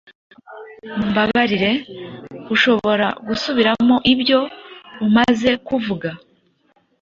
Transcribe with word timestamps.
Mumbabarire, 0.97 1.71
ushobora 2.55 3.07
gusubiramo 3.27 3.95
ibyo 4.13 4.39
umaze 5.05 5.51
kuvuga? 5.67 6.09